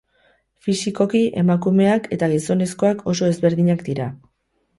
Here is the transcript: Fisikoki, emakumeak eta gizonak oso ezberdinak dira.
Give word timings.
Fisikoki, 0.67 1.21
emakumeak 1.41 2.07
eta 2.17 2.31
gizonak 2.33 3.05
oso 3.13 3.31
ezberdinak 3.35 3.87
dira. 3.93 4.11